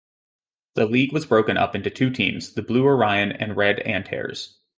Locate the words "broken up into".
1.27-1.91